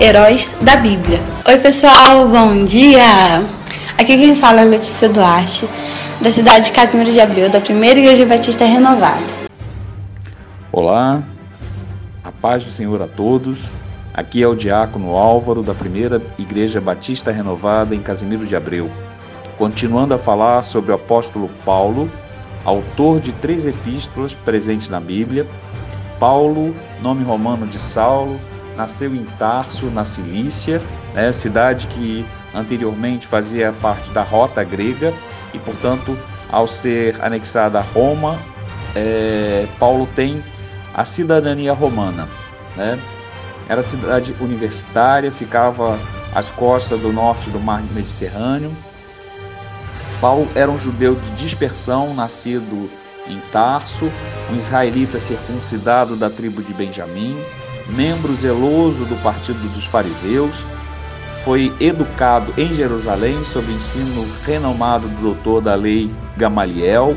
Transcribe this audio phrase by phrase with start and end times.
[0.00, 1.18] Heróis da Bíblia.
[1.44, 3.42] Oi, pessoal, bom dia!
[3.98, 5.68] Aqui quem fala é Letícia Duarte,
[6.20, 9.20] da cidade de Casimiro de Abreu, da Primeira Igreja Batista Renovada.
[10.70, 11.20] Olá,
[12.22, 13.70] a paz do Senhor a todos.
[14.14, 18.88] Aqui é o diácono Álvaro, da Primeira Igreja Batista Renovada em Casimiro de Abreu.
[19.56, 22.08] Continuando a falar sobre o apóstolo Paulo,
[22.64, 25.44] autor de três epístolas presentes na Bíblia.
[26.20, 26.72] Paulo,
[27.02, 28.40] nome romano de Saulo,
[28.78, 30.80] nasceu em Tarso, na Cilícia,
[31.12, 35.12] né, cidade que anteriormente fazia parte da rota grega
[35.52, 36.16] e, portanto,
[36.48, 38.38] ao ser anexada a Roma,
[38.94, 40.42] é, Paulo tem
[40.94, 42.28] a cidadania romana.
[42.76, 42.98] Né?
[43.68, 45.98] Era cidade universitária, ficava
[46.32, 48.74] às costas do norte do mar Mediterrâneo.
[50.20, 52.88] Paulo era um judeu de dispersão, nascido
[53.26, 54.10] em Tarso,
[54.50, 57.36] um israelita circuncidado da tribo de Benjamim,
[57.88, 60.54] membro zeloso do partido dos fariseus,
[61.44, 67.16] foi educado em Jerusalém sob ensino renomado do doutor da lei Gamaliel.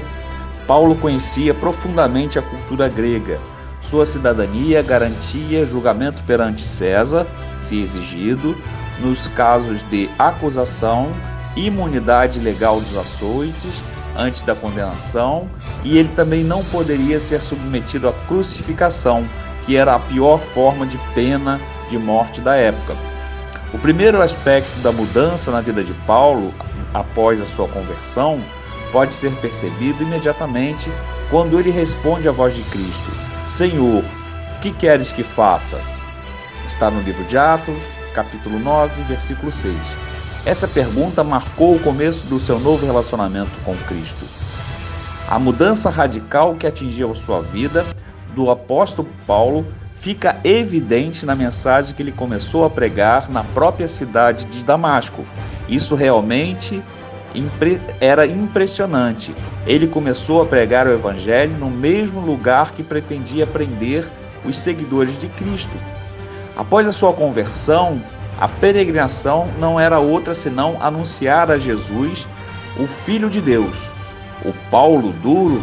[0.65, 3.39] Paulo conhecia profundamente a cultura grega.
[3.81, 7.27] Sua cidadania garantia julgamento perante César,
[7.59, 8.55] se exigido,
[9.01, 11.11] nos casos de acusação,
[11.55, 13.83] imunidade legal dos açoites
[14.15, 15.49] antes da condenação,
[15.83, 19.25] e ele também não poderia ser submetido à crucificação,
[19.65, 21.59] que era a pior forma de pena
[21.89, 22.95] de morte da época.
[23.73, 26.53] O primeiro aspecto da mudança na vida de Paulo
[26.93, 28.39] após a sua conversão
[28.91, 30.91] pode ser percebido imediatamente
[31.29, 33.11] quando ele responde à voz de Cristo:
[33.45, 35.79] Senhor, o que queres que faça?
[36.67, 37.81] Está no livro de Atos,
[38.13, 39.75] capítulo 9, versículo 6.
[40.45, 44.25] Essa pergunta marcou o começo do seu novo relacionamento com Cristo.
[45.29, 47.85] A mudança radical que atingiu sua vida
[48.35, 54.45] do apóstolo Paulo fica evidente na mensagem que ele começou a pregar na própria cidade
[54.45, 55.23] de Damasco.
[55.69, 56.81] Isso realmente
[57.99, 59.33] era impressionante.
[59.67, 64.09] Ele começou a pregar o evangelho no mesmo lugar que pretendia prender
[64.43, 65.77] os seguidores de Cristo.
[66.55, 68.01] Após a sua conversão,
[68.39, 72.27] a peregrinação não era outra senão anunciar a Jesus,
[72.79, 73.90] o Filho de Deus.
[74.43, 75.61] O Paulo duro,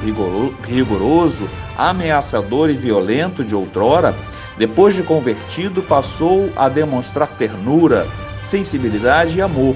[0.65, 4.15] rigoroso, ameaçador e violento de outrora,
[4.56, 8.06] depois de convertido, passou a demonstrar ternura,
[8.43, 9.75] sensibilidade e amor.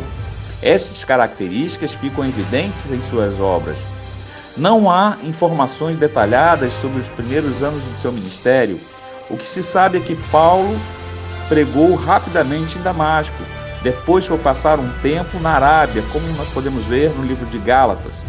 [0.61, 3.79] Essas características ficam evidentes em suas obras.
[4.57, 8.79] Não há informações detalhadas sobre os primeiros anos de seu ministério.
[9.31, 10.79] O que se sabe é que Paulo
[11.49, 13.43] pregou rapidamente em Damasco.
[13.83, 18.23] Depois foi passar um tempo na Arábia, como nós podemos ver no livro de Gálatas.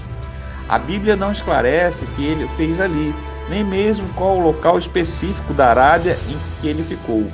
[0.68, 3.14] A Bíblia não esclarece que ele fez ali,
[3.50, 7.30] nem mesmo qual o local específico da Arábia em que ele ficou.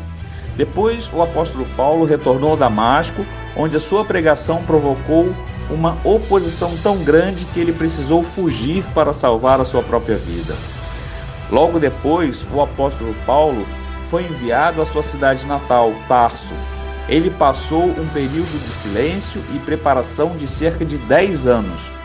[0.57, 3.25] Depois, o apóstolo Paulo retornou a Damasco,
[3.56, 5.34] onde a sua pregação provocou
[5.69, 10.56] uma oposição tão grande que ele precisou fugir para salvar a sua própria vida.
[11.51, 13.66] Logo depois, o apóstolo Paulo
[14.09, 16.53] foi enviado à sua cidade natal, Tarso.
[17.07, 21.98] Ele passou um período de silêncio e preparação de cerca de 10 anos.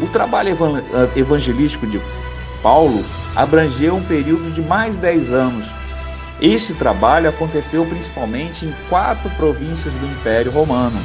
[0.00, 0.50] O trabalho
[1.14, 2.00] evangelístico de
[2.62, 3.02] Paulo
[3.34, 5.66] abrangeu um período de mais 10 anos.
[6.40, 11.00] Este trabalho aconteceu principalmente em quatro províncias do Império Romano: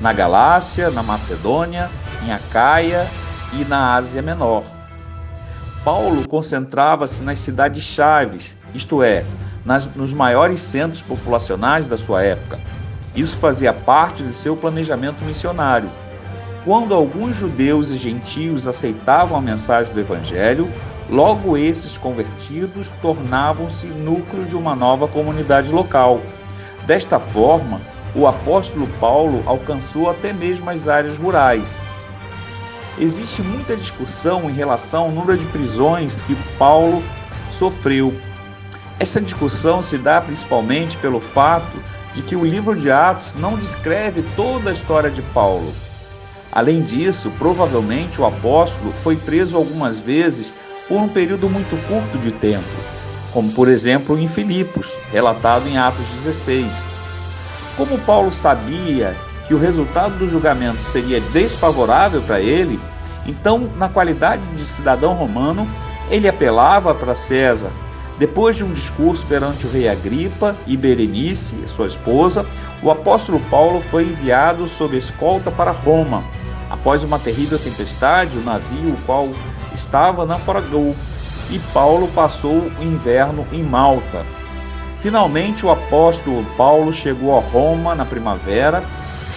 [0.00, 1.88] na Galácia, na Macedônia,
[2.24, 3.06] em Acaia
[3.52, 4.64] e na Ásia Menor.
[5.84, 9.24] Paulo concentrava-se nas cidades chaves, isto é,
[9.64, 12.58] nas, nos maiores centros populacionais da sua época.
[13.14, 15.90] Isso fazia parte do seu planejamento missionário
[16.64, 20.70] quando alguns judeus e gentios aceitavam a mensagem do Evangelho,
[21.08, 26.20] logo esses convertidos tornavam-se núcleo de uma nova comunidade local.
[26.86, 27.80] Desta forma,
[28.14, 31.78] o apóstolo Paulo alcançou até mesmo as áreas rurais.
[32.98, 37.02] Existe muita discussão em relação ao número de prisões que Paulo
[37.50, 38.14] sofreu.
[38.98, 41.82] Essa discussão se dá principalmente pelo fato
[42.12, 45.72] de que o livro de Atos não descreve toda a história de Paulo.
[46.52, 50.52] Além disso, provavelmente o apóstolo foi preso algumas vezes
[50.88, 52.66] por um período muito curto de tempo,
[53.32, 56.84] como por exemplo em Filipos, relatado em Atos 16.
[57.76, 59.14] Como Paulo sabia
[59.46, 62.80] que o resultado do julgamento seria desfavorável para ele,
[63.26, 65.68] então, na qualidade de cidadão romano,
[66.10, 67.70] ele apelava para César.
[68.18, 72.44] Depois de um discurso perante o rei Agripa e Berenice, sua esposa,
[72.82, 76.24] o apóstolo Paulo foi enviado sob escolta para Roma
[76.70, 79.28] Após uma terrível tempestade, o navio o qual
[79.74, 80.94] estava naufragou
[81.50, 84.24] e Paulo passou o inverno em Malta.
[85.02, 88.84] Finalmente, o apóstolo Paulo chegou a Roma na primavera,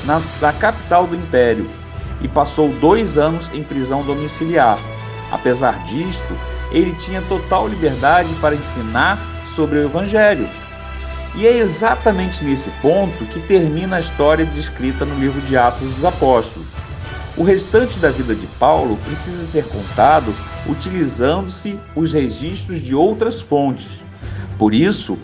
[0.05, 0.19] na,
[0.53, 1.69] capital do império,
[2.21, 4.77] e passou dois anos em prisão domiciliar.
[5.31, 6.37] Apesar disto,
[6.71, 10.47] ele tinha total liberdade para ensinar sobre o Evangelho.
[11.35, 16.05] E é exatamente nesse ponto que termina a história descrita no livro de Atos dos
[16.05, 16.82] Apóstolos.
[17.35, 20.33] O restante da vida de Paulo precisa ser contado
[20.67, 24.05] utilizando-se os registros de outras fontes.
[24.57, 25.17] Por isso,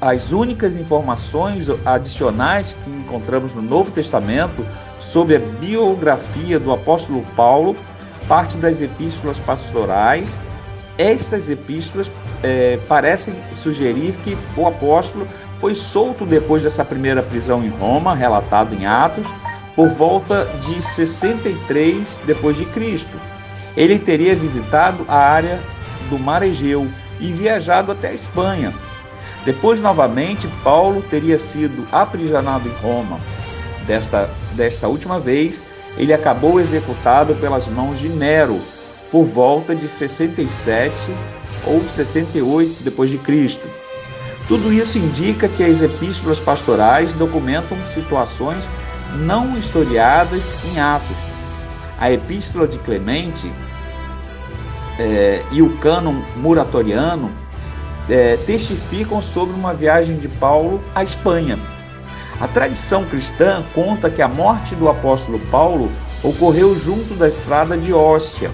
[0.00, 4.66] as únicas informações adicionais que encontramos no Novo Testamento
[4.98, 7.74] sobre a biografia do apóstolo Paulo
[8.28, 10.40] parte das epístolas pastorais.
[10.96, 12.10] Estas epístolas
[12.42, 15.26] é, parecem sugerir que o apóstolo
[15.58, 19.26] foi solto depois dessa primeira prisão em Roma, relatado em Atos,
[19.74, 23.16] por volta de 63 depois de Cristo.
[23.76, 25.60] Ele teria visitado a área
[26.08, 26.88] do Mar Egeu
[27.18, 28.72] e viajado até a Espanha.
[29.44, 33.20] Depois, novamente, Paulo teria sido aprisionado em Roma.
[33.86, 35.66] Desta, desta última vez,
[35.96, 38.60] ele acabou executado pelas mãos de Nero
[39.10, 41.12] por volta de 67
[41.66, 43.68] ou 68 depois de Cristo.
[44.48, 48.68] Tudo isso indica que as epístolas pastorais documentam situações
[49.14, 51.16] não historiadas em Atos.
[51.98, 53.50] A epístola de Clemente
[54.98, 57.30] é, e o cânon muratoriano
[58.08, 61.58] é, testificam sobre uma viagem de Paulo à Espanha.
[62.40, 65.90] A tradição cristã conta que a morte do apóstolo Paulo
[66.22, 68.50] ocorreu junto da estrada de Óstia,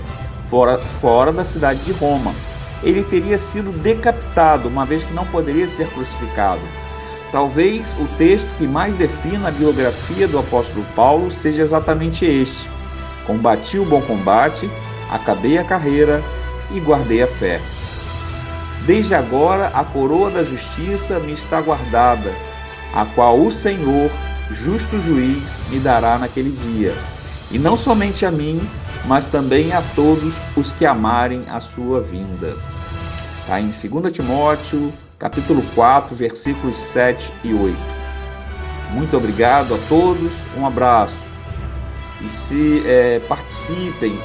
[0.49, 2.35] fora, fora da cidade de Roma.
[2.83, 6.61] Ele teria sido decapitado, uma vez que não poderia ser crucificado.
[7.33, 12.69] Talvez o texto que mais defina a biografia do apóstolo Paulo seja exatamente este:
[13.27, 14.69] Combati o bom combate,
[15.11, 16.23] acabei a carreira
[16.73, 17.61] e guardei a fé.
[18.85, 22.33] Desde agora a coroa da justiça me está guardada,
[22.93, 24.11] a qual o Senhor,
[24.51, 26.93] justo juiz, me dará naquele dia.
[27.53, 28.61] E não somente a mim,
[29.07, 32.57] mas também a todos os que amarem a sua vinda.
[33.41, 37.77] Está em 2 Timóteo, capítulo 4, versículos 7 e 8.
[38.91, 41.17] Muito obrigado a todos, um abraço.
[42.21, 44.19] E se é, participem,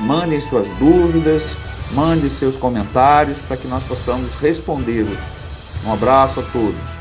[0.00, 1.56] mandem suas dúvidas,
[1.92, 5.16] Mande seus comentários para que nós possamos respondê-los.
[5.84, 6.93] Um abraço a todos.